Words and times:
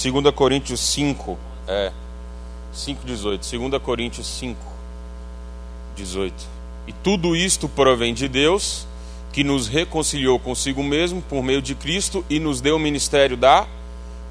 2 0.00 0.32
Coríntios 0.32 0.78
5, 0.78 1.36
é, 1.66 1.90
5,18. 2.72 3.68
2 3.68 3.82
Coríntios 3.82 4.28
5, 4.28 4.56
18. 5.96 6.34
E 6.86 6.92
tudo 6.92 7.34
isto 7.34 7.68
provém 7.68 8.14
de 8.14 8.28
Deus, 8.28 8.86
que 9.32 9.42
nos 9.42 9.66
reconciliou 9.66 10.38
consigo 10.38 10.84
mesmo 10.84 11.20
por 11.20 11.42
meio 11.42 11.60
de 11.60 11.74
Cristo 11.74 12.24
e 12.30 12.38
nos 12.38 12.60
deu 12.60 12.76
o 12.76 12.78
ministério 12.78 13.36
da 13.36 13.66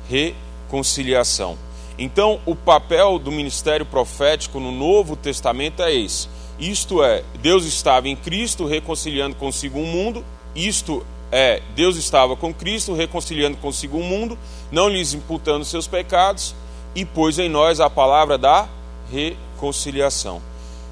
reconciliação. 0.09 1.57
Então, 1.99 2.39
o 2.45 2.55
papel 2.55 3.19
do 3.19 3.29
ministério 3.29 3.85
profético 3.85 4.61
no 4.61 4.71
Novo 4.71 5.17
Testamento 5.17 5.81
é 5.81 5.93
esse. 5.93 6.29
Isto 6.57 7.03
é, 7.03 7.23
Deus 7.41 7.65
estava 7.65 8.07
em 8.07 8.15
Cristo 8.15 8.65
reconciliando 8.65 9.35
consigo 9.35 9.79
o 9.79 9.85
mundo. 9.85 10.23
Isto 10.55 11.05
é, 11.31 11.61
Deus 11.75 11.97
estava 11.97 12.35
com 12.35 12.53
Cristo 12.53 12.93
reconciliando 12.93 13.57
consigo 13.57 13.97
o 13.97 14.03
mundo, 14.03 14.37
não 14.71 14.87
lhes 14.87 15.13
imputando 15.13 15.65
seus 15.65 15.87
pecados 15.87 16.55
e 16.95 17.03
pôs 17.05 17.37
em 17.37 17.49
nós 17.49 17.79
a 17.79 17.89
palavra 17.89 18.37
da 18.37 18.67
reconciliação. 19.11 20.41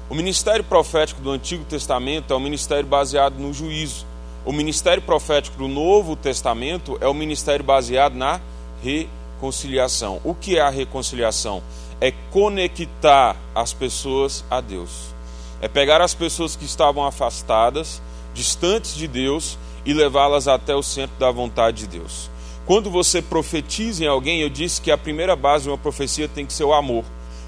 O 0.08 0.14
ministério 0.14 0.62
profético 0.62 1.20
do 1.20 1.30
Antigo 1.30 1.64
Testamento 1.64 2.32
é 2.32 2.36
um 2.36 2.40
ministério 2.40 2.86
baseado 2.86 3.38
no 3.38 3.52
juízo. 3.52 4.06
O 4.44 4.52
ministério 4.52 5.02
profético 5.02 5.58
do 5.58 5.66
Novo 5.66 6.14
Testamento 6.14 6.96
é 7.00 7.08
um 7.08 7.14
ministério 7.14 7.64
baseado 7.64 8.14
na 8.14 8.40
reconciliação. 8.80 10.20
O 10.22 10.34
que 10.34 10.58
é 10.58 10.60
a 10.60 10.70
reconciliação? 10.70 11.60
É 12.00 12.12
conectar 12.30 13.34
as 13.52 13.72
pessoas 13.72 14.44
a 14.48 14.60
Deus. 14.60 15.16
É 15.60 15.66
pegar 15.66 16.00
as 16.00 16.14
pessoas 16.14 16.54
que 16.54 16.64
estavam 16.64 17.04
afastadas, 17.04 18.00
distantes 18.36 18.94
de 18.94 19.08
Deus, 19.08 19.58
e 19.86 19.94
levá-las 19.94 20.46
até 20.46 20.74
o 20.74 20.82
centro 20.82 21.16
da 21.18 21.30
vontade 21.30 21.78
de 21.78 21.98
Deus. 21.98 22.28
Quando 22.66 22.90
você 22.90 23.22
profetiza 23.22 24.04
em 24.04 24.08
alguém, 24.08 24.40
eu 24.40 24.50
disse 24.50 24.80
que 24.80 24.90
a 24.90 24.98
primeira 24.98 25.36
base 25.36 25.64
de 25.64 25.70
uma 25.70 25.78
profecia 25.78 26.28
tem 26.28 26.44
que 26.44 26.52
ser 26.52 26.64
o 26.64 26.74
amor. 26.74 27.04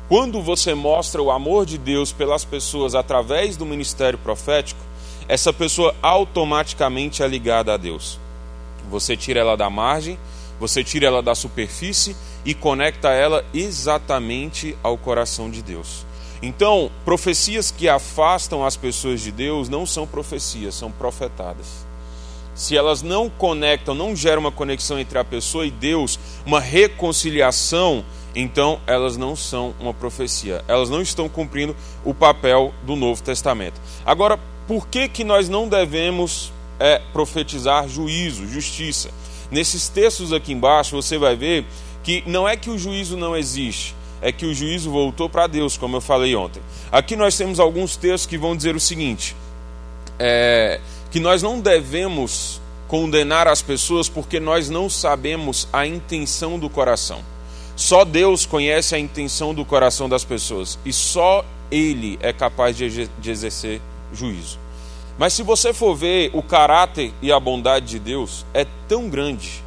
Quando 0.08 0.40
você 0.40 0.74
mostra 0.74 1.20
o 1.20 1.30
amor 1.30 1.66
de 1.66 1.76
Deus 1.76 2.12
pelas 2.12 2.44
pessoas 2.44 2.94
através 2.94 3.56
do 3.56 3.66
ministério 3.66 4.18
profético, 4.18 4.80
essa 5.26 5.52
pessoa 5.52 5.94
automaticamente 6.00 7.22
é 7.22 7.26
ligada 7.26 7.74
a 7.74 7.76
Deus. 7.76 8.18
Você 8.88 9.16
tira 9.16 9.40
ela 9.40 9.56
da 9.56 9.68
margem, 9.68 10.16
você 10.58 10.82
tira 10.82 11.08
ela 11.08 11.22
da 11.22 11.34
superfície 11.34 12.16
e 12.44 12.54
conecta 12.54 13.10
ela 13.10 13.44
exatamente 13.52 14.78
ao 14.82 14.96
coração 14.96 15.50
de 15.50 15.60
Deus. 15.60 16.06
Então, 16.42 16.90
profecias 17.04 17.70
que 17.70 17.88
afastam 17.88 18.64
as 18.64 18.76
pessoas 18.76 19.20
de 19.20 19.32
Deus 19.32 19.68
não 19.68 19.84
são 19.84 20.06
profecias, 20.06 20.74
são 20.74 20.90
profetadas. 20.90 21.86
Se 22.54 22.76
elas 22.76 23.02
não 23.02 23.30
conectam, 23.30 23.94
não 23.94 24.16
geram 24.16 24.40
uma 24.40 24.52
conexão 24.52 24.98
entre 24.98 25.18
a 25.18 25.24
pessoa 25.24 25.66
e 25.66 25.70
Deus, 25.70 26.18
uma 26.44 26.60
reconciliação, 26.60 28.04
então 28.34 28.80
elas 28.86 29.16
não 29.16 29.36
são 29.36 29.74
uma 29.78 29.94
profecia. 29.94 30.64
Elas 30.66 30.90
não 30.90 31.00
estão 31.00 31.28
cumprindo 31.28 31.74
o 32.04 32.12
papel 32.12 32.74
do 32.82 32.96
Novo 32.96 33.22
Testamento. 33.22 33.80
Agora, 34.04 34.38
por 34.66 34.88
que, 34.88 35.08
que 35.08 35.24
nós 35.24 35.48
não 35.48 35.68
devemos 35.68 36.52
é, 36.78 37.00
profetizar 37.12 37.88
juízo, 37.88 38.46
justiça? 38.46 39.10
Nesses 39.50 39.88
textos 39.88 40.32
aqui 40.32 40.52
embaixo 40.52 40.94
você 40.94 41.16
vai 41.16 41.34
ver 41.34 41.64
que 42.02 42.22
não 42.26 42.48
é 42.48 42.56
que 42.56 42.70
o 42.70 42.78
juízo 42.78 43.16
não 43.16 43.36
existe, 43.36 43.94
é 44.20 44.32
que 44.32 44.46
o 44.46 44.54
juízo 44.54 44.90
voltou 44.90 45.28
para 45.28 45.46
Deus, 45.46 45.76
como 45.76 45.96
eu 45.96 46.00
falei 46.00 46.34
ontem. 46.34 46.62
Aqui 46.90 47.16
nós 47.16 47.36
temos 47.36 47.60
alguns 47.60 47.96
textos 47.96 48.26
que 48.26 48.38
vão 48.38 48.56
dizer 48.56 48.74
o 48.74 48.80
seguinte: 48.80 49.36
é, 50.18 50.80
que 51.10 51.20
nós 51.20 51.42
não 51.42 51.60
devemos 51.60 52.60
condenar 52.86 53.46
as 53.46 53.60
pessoas 53.60 54.08
porque 54.08 54.40
nós 54.40 54.70
não 54.70 54.88
sabemos 54.88 55.68
a 55.72 55.86
intenção 55.86 56.58
do 56.58 56.70
coração. 56.70 57.20
Só 57.76 58.04
Deus 58.04 58.44
conhece 58.44 58.94
a 58.94 58.98
intenção 58.98 59.54
do 59.54 59.64
coração 59.64 60.08
das 60.08 60.24
pessoas 60.24 60.78
e 60.84 60.92
só 60.92 61.44
Ele 61.70 62.18
é 62.20 62.32
capaz 62.32 62.76
de, 62.76 63.06
de 63.06 63.30
exercer 63.30 63.80
juízo. 64.12 64.58
Mas 65.18 65.32
se 65.32 65.42
você 65.42 65.72
for 65.72 65.94
ver 65.94 66.30
o 66.32 66.42
caráter 66.42 67.12
e 67.20 67.30
a 67.30 67.38
bondade 67.38 67.86
de 67.86 67.98
Deus, 67.98 68.46
é 68.54 68.66
tão 68.88 69.08
grande 69.08 69.62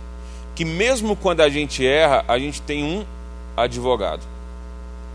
que 0.56 0.66
mesmo 0.66 1.16
quando 1.16 1.42
a 1.42 1.50
gente 1.50 1.86
erra, 1.86 2.24
a 2.28 2.40
gente 2.40 2.62
tem 2.62 2.84
um 2.84 3.06
advogado, 3.56 4.22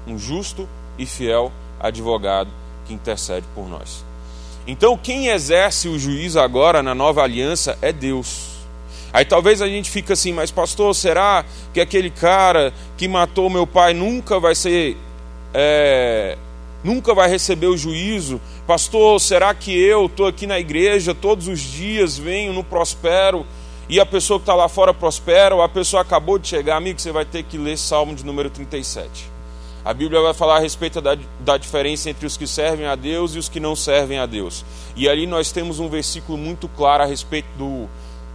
um 0.07 0.19
justo 0.19 0.69
e 0.99 1.05
fiel 1.07 1.53
advogado 1.81 2.51
que 2.87 2.95
intercede 2.95 3.47
por 3.55 3.69
nós. 3.69 4.05
Então, 4.67 4.97
quem 4.97 5.29
exerce 5.29 5.89
o 5.89 5.99
juízo 5.99 6.41
agora 6.41 6.83
na 6.83 6.95
nova 6.95 7.23
aliança 7.23 7.79
é 7.81 7.93
Deus. 7.93 8.57
Aí 9.13 9.25
talvez 9.25 9.63
a 9.63 9.69
gente 9.69 9.91
fique 9.91 10.13
assim, 10.13 10.33
mas 10.33 10.51
pastor, 10.51 10.95
será 10.95 11.45
que 11.73 11.81
aquele 11.81 12.11
cara 12.11 12.73
que 12.97 13.07
matou 13.07 13.49
meu 13.49 13.67
pai 13.67 13.95
nunca 13.95 14.41
vai 14.41 14.55
ser, 14.55 14.97
é, 15.55 16.37
nunca 16.83 17.15
vai 17.15 17.29
receber 17.29 17.69
o 17.69 17.77
juízo? 17.77 18.41
Pastor, 18.67 19.21
será 19.21 19.55
que 19.55 19.73
eu 19.73 20.07
estou 20.07 20.27
aqui 20.27 20.47
na 20.47 20.59
igreja 20.59 21.15
todos 21.15 21.47
os 21.47 21.61
dias, 21.61 22.19
venho, 22.19 22.53
não 22.53 22.65
prospero, 22.65 23.47
e 23.89 24.01
a 24.01 24.05
pessoa 24.05 24.41
que 24.41 24.43
está 24.43 24.55
lá 24.55 24.69
fora 24.69 24.93
prospera, 24.93 25.55
ou 25.55 25.63
a 25.63 25.69
pessoa 25.69 26.03
acabou 26.03 26.39
de 26.39 26.49
chegar, 26.49 26.77
amigo, 26.77 27.01
você 27.01 27.13
vai 27.13 27.25
ter 27.25 27.45
que 27.45 27.57
ler 27.57 27.79
Salmo 27.79 28.15
de 28.15 28.27
número 28.27 28.51
37. 28.51 29.36
A 29.87 29.95
Bíblia 29.95 30.21
vai 30.21 30.35
falar 30.35 30.57
a 30.57 30.59
respeito 30.59 31.01
da, 31.01 31.17
da 31.39 31.57
diferença 31.57 32.11
entre 32.11 32.27
os 32.27 32.37
que 32.37 32.45
servem 32.45 32.87
a 32.87 32.97
Deus 32.97 33.37
e 33.37 33.39
os 33.39 33.49
que 33.49 33.61
não 33.61 33.77
servem 33.77 34.19
a 34.19 34.27
Deus. 34.27 34.65
E 34.97 35.09
ali 35.09 35.29
nós 35.29 35.53
temos 35.53 35.79
um 35.79 35.89
versículo 35.89 36.37
muito 36.37 36.67
claro 36.67 37.05
a 37.05 37.07
respeito 37.07 37.47
do 37.57 37.89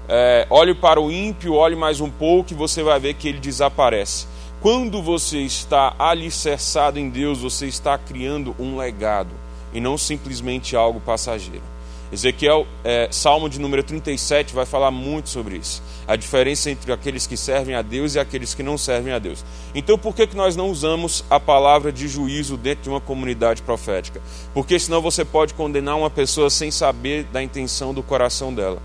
é, 0.07 0.47
olhe 0.49 0.73
para 0.73 1.01
o 1.01 1.11
ímpio, 1.11 1.55
olhe 1.55 1.75
mais 1.75 1.99
um 1.99 2.09
pouco 2.09 2.53
e 2.53 2.55
você 2.55 2.81
vai 2.81 2.97
ver 3.01 3.15
que 3.15 3.27
ele 3.27 3.37
desaparece. 3.37 4.27
Quando 4.61 5.01
você 5.01 5.39
está 5.39 5.93
alicerçado 5.99 6.97
em 6.97 7.09
Deus, 7.09 7.39
você 7.39 7.65
está 7.65 7.97
criando 7.97 8.55
um 8.57 8.77
legado 8.77 9.31
e 9.73 9.81
não 9.81 9.97
simplesmente 9.97 10.73
algo 10.73 11.01
passageiro. 11.01 11.65
Ezequiel, 12.11 12.67
é, 12.83 13.07
Salmo 13.09 13.47
de 13.47 13.59
número 13.59 13.81
37, 13.83 14.53
vai 14.53 14.65
falar 14.65 14.91
muito 14.91 15.29
sobre 15.29 15.55
isso. 15.55 15.81
A 16.05 16.17
diferença 16.17 16.69
entre 16.69 16.91
aqueles 16.91 17.25
que 17.25 17.37
servem 17.37 17.73
a 17.73 17.81
Deus 17.81 18.15
e 18.15 18.19
aqueles 18.19 18.53
que 18.53 18.61
não 18.61 18.77
servem 18.77 19.13
a 19.13 19.19
Deus. 19.19 19.45
Então, 19.73 19.97
por 19.97 20.13
que, 20.13 20.27
que 20.27 20.35
nós 20.35 20.55
não 20.55 20.69
usamos 20.69 21.23
a 21.29 21.39
palavra 21.39 21.91
de 21.91 22.09
juízo 22.09 22.57
dentro 22.57 22.83
de 22.83 22.89
uma 22.89 22.99
comunidade 22.99 23.61
profética? 23.61 24.21
Porque 24.53 24.77
senão 24.77 25.01
você 25.01 25.23
pode 25.23 25.53
condenar 25.53 25.97
uma 25.97 26.09
pessoa 26.09 26.49
sem 26.49 26.69
saber 26.69 27.23
da 27.25 27.41
intenção 27.41 27.93
do 27.93 28.03
coração 28.03 28.53
dela. 28.53 28.81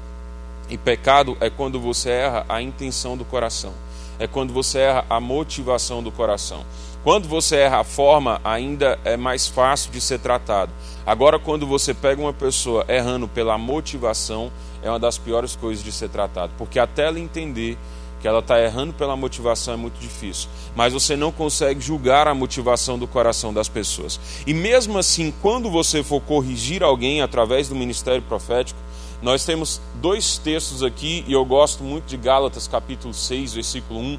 E 0.69 0.79
pecado 0.79 1.37
é 1.41 1.51
quando 1.51 1.81
você 1.81 2.11
erra 2.11 2.47
a 2.49 2.61
intenção 2.63 3.17
do 3.17 3.25
coração, 3.25 3.73
é 4.19 4.27
quando 4.27 4.53
você 4.53 4.79
erra 4.81 5.05
a 5.09 5.21
motivação 5.21 6.03
do 6.03 6.11
coração. 6.11 6.65
Quando 7.03 7.29
você 7.29 7.57
erra 7.57 7.81
a 7.81 7.85
forma, 7.85 8.41
ainda 8.43 8.99
é 9.05 9.17
mais 9.17 9.47
fácil 9.47 9.93
de 9.93 10.01
ser 10.01 10.19
tratado. 10.19 10.73
Agora, 11.07 11.39
quando 11.39 11.65
você 11.67 11.95
pega 11.95 12.21
uma 12.21 12.33
pessoa 12.33 12.85
errando 12.89 13.29
pela 13.29 13.57
motivação, 13.57 14.51
é 14.83 14.91
uma 14.91 14.99
das 14.99 15.17
piores 15.17 15.55
coisas 15.55 15.85
de 15.85 15.93
ser 15.93 16.09
tratado, 16.09 16.53
porque 16.59 16.79
até 16.79 17.07
ela 17.07 17.21
entender 17.21 17.79
que 18.21 18.27
ela 18.27 18.41
está 18.41 18.61
errando 18.61 18.93
pela 18.93 19.17
motivação 19.17 19.75
é 19.75 19.77
muito 19.77 20.01
difícil. 20.01 20.49
Mas 20.75 20.93
você 20.93 21.15
não 21.15 21.31
consegue 21.31 21.81
julgar 21.81 22.27
a 22.27 22.35
motivação 22.35 22.99
do 22.99 23.07
coração 23.07 23.53
das 23.53 23.69
pessoas. 23.69 24.19
E 24.47 24.53
mesmo 24.53 24.99
assim, 24.99 25.33
quando 25.43 25.71
você 25.71 26.03
for 26.03 26.21
corrigir 26.21 26.83
alguém 26.83 27.23
através 27.23 27.69
do 27.69 27.75
ministério 27.77 28.23
profético, 28.23 28.81
nós 29.23 29.45
temos 29.45 29.81
dois 29.95 30.39
textos 30.39 30.83
aqui, 30.83 31.25
e 31.27 31.33
eu 31.33 31.45
gosto 31.45 31.83
muito 31.83 32.07
de 32.07 32.17
Gálatas 32.17 32.69
capítulo 32.69 33.15
6, 33.15 33.55
versículo 33.55 34.01
1. 34.01 34.19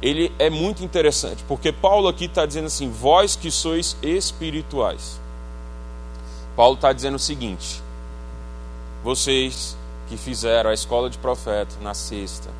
Ele 0.00 0.32
é 0.38 0.50
muito 0.50 0.84
interessante, 0.84 1.42
porque 1.48 1.72
Paulo 1.72 2.08
aqui 2.08 2.26
está 2.26 2.46
dizendo 2.46 2.66
assim: 2.66 2.90
vós 2.90 3.34
que 3.34 3.50
sois 3.50 3.96
espirituais. 4.02 5.20
Paulo 6.54 6.74
está 6.74 6.92
dizendo 6.92 7.16
o 7.16 7.18
seguinte: 7.18 7.82
vocês 9.02 9.76
que 10.08 10.16
fizeram 10.16 10.70
a 10.70 10.74
escola 10.74 11.10
de 11.10 11.18
profeta 11.18 11.76
na 11.80 11.94
sexta, 11.94 12.50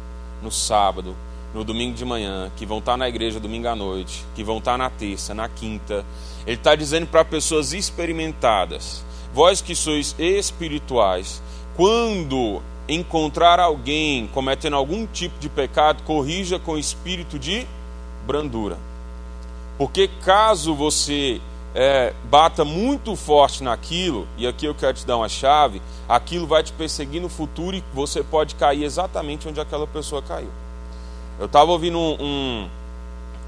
no 0.43 0.51
sábado, 0.51 1.15
no 1.55 1.65
domingo 1.65 1.95
de 1.95 2.05
manhã, 2.05 2.51
que 2.57 2.67
vão 2.67 2.79
estar 2.79 2.93
tá 2.93 2.97
na 2.99 3.09
igreja 3.09 3.41
domingo 3.41 3.69
à 3.69 3.77
noite, 3.77 4.25
que 4.35 4.45
vão 4.45 4.59
estar 4.59 4.73
tá 4.73 4.79
na 4.79 4.91
terça, 4.91 5.35
na 5.35 5.49
quinta, 5.49 6.05
ele 6.47 6.57
está 6.57 6.75
dizendo 6.75 7.07
para 7.07 7.25
pessoas 7.25 7.73
experimentadas, 7.73 9.05
vós 9.33 9.61
que 9.61 9.75
sois 9.75 10.15
espirituais, 10.19 11.43
quando 11.77 12.63
encontrar 12.89 13.61
alguém 13.61 14.27
cometendo 14.29 14.77
algum 14.77 15.07
tipo 15.07 15.39
de 15.39 15.49
pecado, 15.49 16.03
corrija 16.05 16.59
com 16.59 16.79
espírito 16.79 17.39
de 17.39 17.67
brandura. 18.27 18.79
Porque 19.77 20.09
caso 20.25 20.75
você 20.75 21.41
é, 21.75 22.15
bata 22.31 22.65
muito 22.65 23.15
forte 23.15 23.63
naquilo, 23.63 24.27
e 24.39 24.47
aqui 24.47 24.65
eu 24.65 24.75
quero 24.75 24.95
te 24.95 25.07
dar 25.07 25.19
uma 25.19 25.29
chave, 25.29 25.83
aquilo 26.09 26.47
vai 26.47 26.63
te 26.63 26.73
perseguir 26.73 27.21
no 27.21 27.29
futuro 27.29 27.77
e 27.77 27.85
você 27.93 28.23
pode 28.23 28.55
cair 28.55 28.83
exatamente 28.83 29.47
onde 29.47 29.61
aquela 29.61 29.87
pessoa 29.87 30.23
caiu. 30.23 30.51
Eu 31.39 31.45
estava 31.45 31.71
ouvindo 31.71 31.99
um, 31.99 32.17
um, 32.19 32.69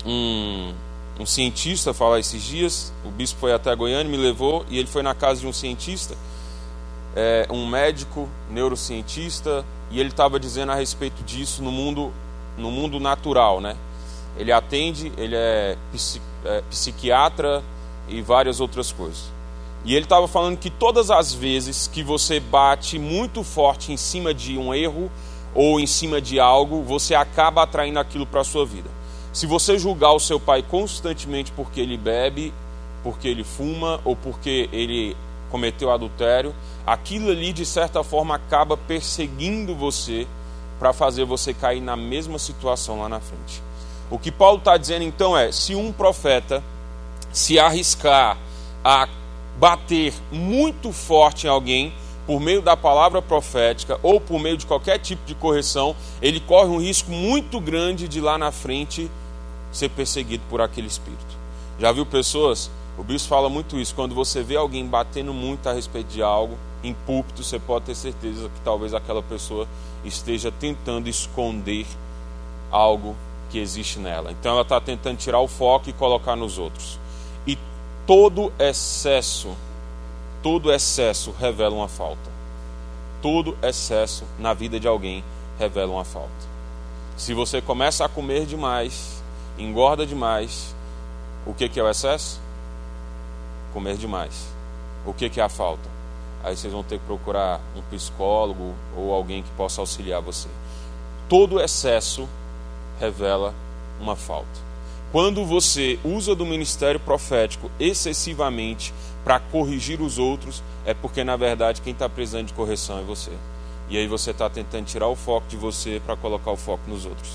um, 0.04 0.74
um 1.20 1.26
cientista 1.26 1.94
falar 1.94 2.20
esses 2.20 2.42
dias, 2.42 2.92
o 3.02 3.10
bispo 3.10 3.40
foi 3.40 3.54
até 3.54 3.74
Goiânia, 3.74 4.10
me 4.10 4.18
levou, 4.18 4.66
e 4.68 4.78
ele 4.78 4.88
foi 4.88 5.02
na 5.02 5.14
casa 5.14 5.40
de 5.40 5.46
um 5.46 5.52
cientista, 5.52 6.14
é, 7.18 7.48
um 7.50 7.66
médico, 7.66 8.28
neurocientista, 8.48 9.64
e 9.90 9.98
ele 9.98 10.10
estava 10.10 10.38
dizendo 10.38 10.70
a 10.70 10.76
respeito 10.76 11.24
disso 11.24 11.62
no 11.64 11.72
mundo, 11.72 12.12
no 12.56 12.70
mundo 12.70 13.00
natural, 13.00 13.60
né? 13.60 13.76
ele 14.38 14.52
atende, 14.52 15.12
ele 15.18 15.34
é, 15.34 15.76
é 16.44 16.62
psiquiatra 16.70 17.62
e 18.08 18.22
várias 18.22 18.60
outras 18.60 18.92
coisas. 18.92 19.24
E 19.84 19.94
ele 19.94 20.04
estava 20.04 20.28
falando 20.28 20.56
que 20.56 20.70
todas 20.70 21.10
as 21.10 21.34
vezes 21.34 21.88
que 21.92 22.02
você 22.02 22.38
bate 22.38 22.98
muito 22.98 23.42
forte 23.42 23.92
em 23.92 23.96
cima 23.96 24.32
de 24.32 24.56
um 24.56 24.72
erro 24.72 25.10
ou 25.54 25.80
em 25.80 25.86
cima 25.86 26.20
de 26.20 26.38
algo, 26.38 26.82
você 26.82 27.14
acaba 27.14 27.64
atraindo 27.64 27.98
aquilo 27.98 28.26
para 28.26 28.42
a 28.42 28.44
sua 28.44 28.64
vida. 28.64 28.88
Se 29.32 29.46
você 29.46 29.76
julgar 29.78 30.12
o 30.12 30.20
seu 30.20 30.38
pai 30.38 30.62
constantemente 30.62 31.50
porque 31.52 31.80
ele 31.80 31.96
bebe, 31.96 32.52
porque 33.02 33.28
ele 33.28 33.44
fuma 33.44 34.00
ou 34.04 34.14
porque 34.14 34.68
ele 34.72 35.16
cometeu 35.50 35.90
adultério, 35.90 36.54
aquilo 36.86 37.30
ali 37.30 37.52
de 37.52 37.64
certa 37.64 38.02
forma 38.02 38.34
acaba 38.34 38.76
perseguindo 38.76 39.74
você 39.74 40.26
para 40.78 40.92
fazer 40.92 41.24
você 41.24 41.52
cair 41.52 41.80
na 41.80 41.96
mesma 41.96 42.38
situação 42.38 43.00
lá 43.00 43.08
na 43.08 43.20
frente. 43.20 43.62
O 44.10 44.18
que 44.18 44.30
Paulo 44.30 44.58
está 44.58 44.76
dizendo 44.76 45.04
então 45.04 45.36
é: 45.36 45.52
se 45.52 45.74
um 45.74 45.92
profeta 45.92 46.62
se 47.32 47.58
arriscar 47.58 48.38
a 48.84 49.08
bater 49.58 50.14
muito 50.30 50.92
forte 50.92 51.46
em 51.46 51.50
alguém 51.50 51.92
por 52.26 52.40
meio 52.40 52.62
da 52.62 52.76
palavra 52.76 53.20
profética 53.20 53.98
ou 54.02 54.20
por 54.20 54.38
meio 54.38 54.56
de 54.56 54.66
qualquer 54.66 54.98
tipo 54.98 55.24
de 55.26 55.34
correção, 55.34 55.96
ele 56.22 56.40
corre 56.40 56.68
um 56.68 56.78
risco 56.78 57.10
muito 57.10 57.60
grande 57.60 58.06
de 58.06 58.20
lá 58.20 58.38
na 58.38 58.52
frente 58.52 59.10
ser 59.72 59.88
perseguido 59.90 60.42
por 60.48 60.60
aquele 60.60 60.86
espírito. 60.86 61.36
Já 61.78 61.92
viu 61.92 62.04
pessoas? 62.06 62.70
O 62.98 63.04
bispo 63.04 63.28
fala 63.28 63.48
muito 63.48 63.78
isso. 63.78 63.94
Quando 63.94 64.14
você 64.14 64.42
vê 64.42 64.56
alguém 64.56 64.84
batendo 64.86 65.32
muito 65.32 65.68
a 65.68 65.72
respeito 65.72 66.08
de 66.08 66.22
algo 66.22 66.58
em 66.82 66.92
púlpito, 66.92 67.42
você 67.44 67.58
pode 67.58 67.86
ter 67.86 67.94
certeza 67.94 68.48
que 68.48 68.60
talvez 68.62 68.92
aquela 68.92 69.22
pessoa 69.22 69.66
esteja 70.04 70.50
tentando 70.50 71.08
esconder 71.08 71.86
algo 72.70 73.16
que 73.50 73.58
existe 73.58 73.98
nela. 73.98 74.32
Então 74.32 74.52
ela 74.52 74.62
está 74.62 74.80
tentando 74.80 75.16
tirar 75.16 75.40
o 75.40 75.48
foco 75.48 75.88
e 75.88 75.92
colocar 75.92 76.36
nos 76.36 76.58
outros 76.58 76.98
todo 78.08 78.50
excesso, 78.58 79.54
todo 80.42 80.72
excesso 80.72 81.30
revela 81.38 81.74
uma 81.74 81.88
falta. 81.88 82.30
Todo 83.20 83.54
excesso 83.62 84.24
na 84.38 84.54
vida 84.54 84.80
de 84.80 84.88
alguém 84.88 85.22
revela 85.58 85.92
uma 85.92 86.06
falta. 86.06 86.30
Se 87.18 87.34
você 87.34 87.60
começa 87.60 88.06
a 88.06 88.08
comer 88.08 88.46
demais, 88.46 89.22
engorda 89.58 90.06
demais, 90.06 90.74
o 91.44 91.52
que, 91.52 91.68
que 91.68 91.78
é 91.78 91.82
o 91.82 91.90
excesso? 91.90 92.40
Comer 93.72 93.96
demais. 93.96 94.48
O 95.04 95.12
que, 95.12 95.28
que 95.28 95.40
é 95.40 95.44
a 95.44 95.48
falta? 95.48 95.88
Aí 96.42 96.56
vocês 96.56 96.72
vão 96.72 96.82
ter 96.82 96.98
que 96.98 97.04
procurar 97.04 97.60
um 97.76 97.82
psicólogo 97.82 98.74
ou 98.96 99.12
alguém 99.12 99.42
que 99.42 99.50
possa 99.50 99.80
auxiliar 99.80 100.20
você. 100.20 100.48
Todo 101.28 101.60
excesso 101.60 102.28
revela 102.98 103.54
uma 104.00 104.16
falta. 104.16 104.68
Quando 105.10 105.44
você 105.44 105.98
usa 106.04 106.34
do 106.34 106.44
ministério 106.44 107.00
profético 107.00 107.70
excessivamente 107.80 108.92
para 109.24 109.40
corrigir 109.40 110.00
os 110.00 110.18
outros, 110.18 110.62
é 110.84 110.92
porque 110.92 111.24
na 111.24 111.36
verdade 111.36 111.80
quem 111.80 111.92
está 111.92 112.08
precisando 112.08 112.48
de 112.48 112.54
correção 112.54 112.98
é 112.98 113.02
você. 113.02 113.32
E 113.88 113.96
aí 113.96 114.06
você 114.06 114.32
está 114.32 114.50
tentando 114.50 114.84
tirar 114.84 115.08
o 115.08 115.16
foco 115.16 115.46
de 115.48 115.56
você 115.56 116.00
para 116.04 116.14
colocar 116.14 116.50
o 116.50 116.56
foco 116.56 116.82
nos 116.86 117.06
outros. 117.06 117.30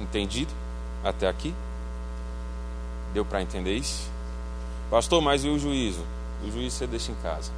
Entendido? 0.00 0.52
Até 1.02 1.26
aqui? 1.26 1.52
Deu 3.16 3.24
para 3.24 3.40
entender 3.40 3.74
isso? 3.74 4.10
Pastor, 4.90 5.22
mas 5.22 5.42
e 5.42 5.48
o 5.48 5.58
juízo? 5.58 6.04
O 6.44 6.52
juízo 6.52 6.76
você 6.76 6.86
deixa 6.86 7.10
em 7.10 7.14
casa. 7.14 7.50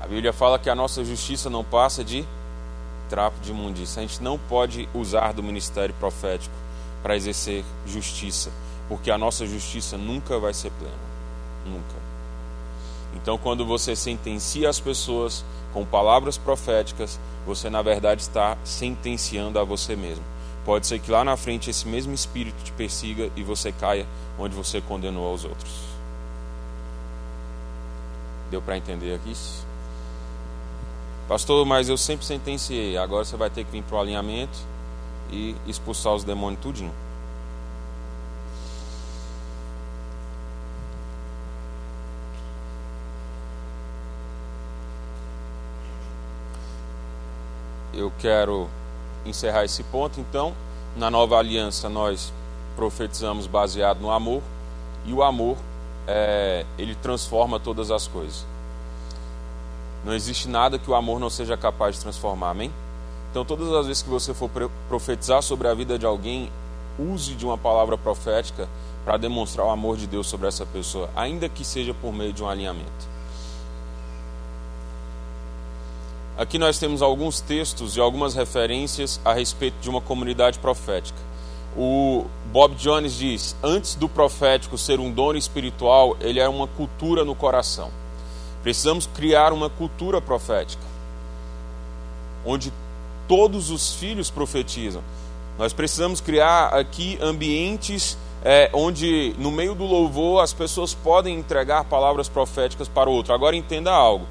A 0.00 0.06
Bíblia 0.06 0.32
fala 0.32 0.58
que 0.58 0.70
a 0.70 0.74
nossa 0.74 1.04
justiça 1.04 1.50
não 1.50 1.62
passa 1.62 2.02
de 2.02 2.26
trapo 3.10 3.38
de 3.42 3.50
imundícia. 3.50 4.00
A 4.02 4.06
gente 4.06 4.22
não 4.22 4.38
pode 4.38 4.88
usar 4.94 5.34
do 5.34 5.42
ministério 5.42 5.94
profético 6.00 6.54
para 7.02 7.14
exercer 7.14 7.62
justiça, 7.86 8.50
porque 8.88 9.10
a 9.10 9.18
nossa 9.18 9.44
justiça 9.44 9.98
nunca 9.98 10.38
vai 10.38 10.54
ser 10.54 10.70
plena. 10.78 10.96
Nunca. 11.66 11.94
Então, 13.14 13.36
quando 13.36 13.66
você 13.66 13.94
sentencia 13.94 14.70
as 14.70 14.80
pessoas 14.80 15.44
com 15.74 15.84
palavras 15.84 16.38
proféticas, 16.38 17.20
você 17.46 17.68
na 17.68 17.82
verdade 17.82 18.22
está 18.22 18.56
sentenciando 18.64 19.58
a 19.58 19.62
você 19.62 19.94
mesmo. 19.94 20.24
Pode 20.64 20.86
ser 20.86 21.00
que 21.00 21.10
lá 21.10 21.24
na 21.24 21.36
frente 21.36 21.70
esse 21.70 21.88
mesmo 21.88 22.14
espírito 22.14 22.62
te 22.62 22.72
persiga 22.72 23.30
e 23.34 23.42
você 23.42 23.72
caia 23.72 24.06
onde 24.38 24.54
você 24.54 24.80
condenou 24.80 25.26
aos 25.26 25.44
outros. 25.44 25.72
Deu 28.50 28.62
para 28.62 28.76
entender 28.76 29.14
aqui? 29.14 29.34
Pastor, 31.26 31.64
mas 31.64 31.88
eu 31.88 31.96
sempre 31.96 32.24
sentenciei. 32.24 32.96
Agora 32.96 33.24
você 33.24 33.36
vai 33.36 33.50
ter 33.50 33.64
que 33.64 33.70
vir 33.72 33.82
para 33.82 33.96
o 33.96 34.00
alinhamento 34.00 34.58
e 35.30 35.56
expulsar 35.66 36.14
os 36.14 36.22
demônios 36.22 36.60
tudinho. 36.60 36.92
Eu 47.94 48.12
quero 48.18 48.68
encerrar 49.24 49.64
esse 49.64 49.82
ponto, 49.84 50.20
então. 50.20 50.54
Na 50.96 51.10
nova 51.10 51.38
aliança, 51.38 51.88
nós 51.88 52.32
profetizamos 52.76 53.46
baseado 53.46 54.00
no 54.00 54.10
amor, 54.10 54.42
e 55.04 55.12
o 55.12 55.22
amor, 55.22 55.56
é, 56.06 56.64
ele 56.78 56.94
transforma 56.94 57.58
todas 57.58 57.90
as 57.90 58.06
coisas. 58.06 58.46
Não 60.04 60.12
existe 60.12 60.48
nada 60.48 60.78
que 60.78 60.90
o 60.90 60.94
amor 60.94 61.20
não 61.20 61.30
seja 61.30 61.56
capaz 61.56 61.96
de 61.96 62.02
transformar, 62.02 62.50
amém? 62.50 62.72
Então, 63.30 63.44
todas 63.44 63.72
as 63.72 63.86
vezes 63.86 64.02
que 64.02 64.10
você 64.10 64.34
for 64.34 64.50
profetizar 64.88 65.42
sobre 65.42 65.68
a 65.68 65.74
vida 65.74 65.98
de 65.98 66.04
alguém, 66.04 66.50
use 66.98 67.34
de 67.34 67.46
uma 67.46 67.56
palavra 67.56 67.96
profética 67.96 68.68
para 69.04 69.16
demonstrar 69.16 69.66
o 69.66 69.70
amor 69.70 69.96
de 69.96 70.06
Deus 70.06 70.26
sobre 70.26 70.46
essa 70.46 70.66
pessoa, 70.66 71.08
ainda 71.16 71.48
que 71.48 71.64
seja 71.64 71.94
por 71.94 72.12
meio 72.12 72.32
de 72.32 72.42
um 72.42 72.48
alinhamento. 72.48 73.11
Aqui 76.36 76.58
nós 76.58 76.78
temos 76.78 77.02
alguns 77.02 77.40
textos 77.40 77.96
e 77.96 78.00
algumas 78.00 78.34
referências 78.34 79.20
a 79.24 79.34
respeito 79.34 79.74
de 79.80 79.90
uma 79.90 80.00
comunidade 80.00 80.58
profética. 80.58 81.18
O 81.76 82.24
Bob 82.46 82.74
Jones 82.76 83.14
diz: 83.14 83.54
antes 83.62 83.94
do 83.94 84.08
profético 84.08 84.78
ser 84.78 84.98
um 84.98 85.10
dom 85.10 85.34
espiritual, 85.34 86.16
ele 86.20 86.40
é 86.40 86.48
uma 86.48 86.66
cultura 86.66 87.24
no 87.24 87.34
coração. 87.34 87.90
Precisamos 88.62 89.06
criar 89.06 89.52
uma 89.52 89.68
cultura 89.68 90.20
profética, 90.20 90.82
onde 92.46 92.72
todos 93.28 93.70
os 93.70 93.94
filhos 93.94 94.30
profetizam. 94.30 95.02
Nós 95.58 95.72
precisamos 95.72 96.20
criar 96.20 96.68
aqui 96.68 97.18
ambientes 97.20 98.16
é, 98.44 98.70
onde, 98.72 99.34
no 99.38 99.50
meio 99.50 99.74
do 99.74 99.84
louvor, 99.84 100.42
as 100.42 100.52
pessoas 100.52 100.94
podem 100.94 101.38
entregar 101.38 101.84
palavras 101.84 102.28
proféticas 102.28 102.88
para 102.88 103.08
o 103.08 103.12
outro. 103.12 103.32
Agora 103.32 103.54
entenda 103.54 103.92
algo: 103.92 104.26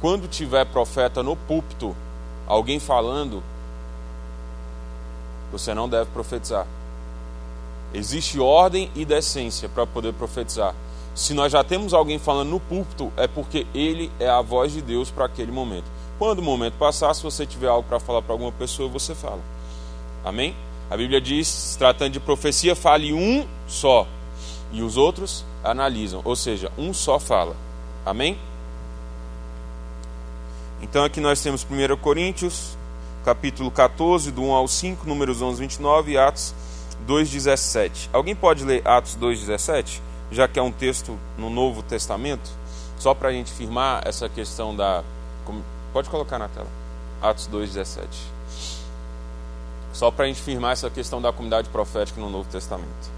quando 0.00 0.28
tiver 0.28 0.64
profeta 0.66 1.22
no 1.22 1.36
púlpito, 1.36 1.94
alguém 2.46 2.80
falando, 2.80 3.42
você 5.52 5.74
não 5.74 5.88
deve 5.88 6.10
profetizar. 6.10 6.66
Existe 7.92 8.38
ordem 8.38 8.90
e 8.94 9.04
decência 9.04 9.68
para 9.68 9.86
poder 9.86 10.14
profetizar. 10.14 10.74
Se 11.14 11.34
nós 11.34 11.52
já 11.52 11.62
temos 11.64 11.92
alguém 11.92 12.18
falando 12.18 12.50
no 12.50 12.60
púlpito, 12.60 13.12
é 13.16 13.26
porque 13.26 13.66
ele 13.74 14.10
é 14.18 14.28
a 14.28 14.40
voz 14.40 14.72
de 14.72 14.80
Deus 14.80 15.10
para 15.10 15.26
aquele 15.26 15.50
momento. 15.50 15.84
Quando 16.18 16.38
o 16.38 16.42
momento 16.42 16.74
passar, 16.74 17.12
se 17.14 17.22
você 17.22 17.44
tiver 17.44 17.68
algo 17.68 17.88
para 17.88 17.98
falar 17.98 18.22
para 18.22 18.32
alguma 18.32 18.52
pessoa, 18.52 18.88
você 18.88 19.14
fala. 19.14 19.40
Amém? 20.24 20.54
A 20.88 20.96
Bíblia 20.96 21.20
diz, 21.20 21.76
tratando 21.78 22.12
de 22.12 22.20
profecia, 22.20 22.76
fale 22.76 23.12
um 23.12 23.46
só. 23.66 24.06
E 24.72 24.82
os 24.82 24.96
outros 24.96 25.44
analisam. 25.64 26.20
Ou 26.24 26.36
seja, 26.36 26.70
um 26.78 26.94
só 26.94 27.18
fala. 27.18 27.56
Amém? 28.04 28.38
Então 30.82 31.04
aqui 31.04 31.20
nós 31.20 31.40
temos 31.40 31.64
1 31.68 31.96
Coríntios, 31.96 32.76
capítulo 33.24 33.70
14, 33.70 34.30
do 34.30 34.42
1 34.42 34.52
ao 34.52 34.68
5, 34.68 35.06
números 35.06 35.42
11, 35.42 35.60
29 35.60 36.12
e 36.12 36.18
Atos 36.18 36.54
2,17. 37.06 38.08
Alguém 38.12 38.34
pode 38.34 38.64
ler 38.64 38.86
Atos 38.86 39.16
2,17? 39.16 40.00
já 40.30 40.46
que 40.46 40.58
é 40.58 40.62
um 40.62 40.70
texto 40.70 41.18
no 41.36 41.50
Novo 41.50 41.82
Testamento, 41.82 42.48
só 42.98 43.14
para 43.14 43.30
a 43.30 43.32
gente 43.32 43.52
firmar 43.52 44.02
essa 44.06 44.28
questão 44.28 44.74
da. 44.74 45.02
Pode 45.92 46.08
colocar 46.08 46.38
na 46.38 46.48
tela. 46.48 46.68
Atos 47.20 47.48
2,17. 47.48 48.06
Só 49.92 50.10
para 50.10 50.26
a 50.26 50.28
gente 50.28 50.40
firmar 50.40 50.72
essa 50.72 50.88
questão 50.88 51.20
da 51.20 51.32
comunidade 51.32 51.68
profética 51.68 52.20
no 52.20 52.30
Novo 52.30 52.48
Testamento. 52.48 53.10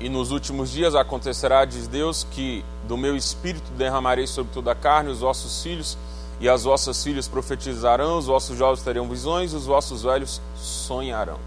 E 0.00 0.08
nos 0.08 0.30
últimos 0.30 0.70
dias 0.70 0.94
acontecerá, 0.94 1.66
diz 1.66 1.86
Deus, 1.86 2.26
que 2.30 2.64
do 2.88 2.96
meu 2.96 3.14
espírito 3.14 3.70
derramarei 3.72 4.26
sobre 4.26 4.50
toda 4.50 4.72
a 4.72 4.74
carne, 4.74 5.10
os 5.10 5.20
vossos 5.20 5.62
filhos 5.62 5.98
e 6.40 6.48
as 6.48 6.64
vossas 6.64 7.04
filhas 7.04 7.28
profetizarão, 7.28 8.16
os 8.16 8.24
vossos 8.24 8.56
jovens 8.56 8.82
terão 8.82 9.06
visões, 9.06 9.52
os 9.52 9.66
vossos 9.66 10.02
velhos 10.02 10.40
sonharão. 10.56 11.38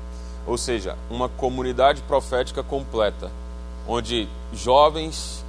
Ou 0.45 0.55
seja, 0.55 0.95
uma 1.10 1.27
comunidade 1.27 2.03
profética 2.03 2.62
completa, 2.62 3.31
onde 3.88 4.29
jovens, 4.53 5.43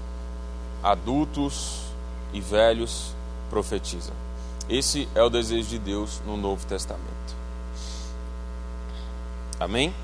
adultos 0.83 1.83
e 2.33 2.41
velhos 2.41 3.15
profetizam. 3.51 4.15
Esse 4.67 5.07
é 5.15 5.23
o 5.23 5.29
desejo 5.29 5.69
de 5.69 5.79
Deus 5.79 6.23
no 6.27 6.39
Novo 6.39 6.65
Testamento. 6.67 7.05
Amém? 9.61 9.95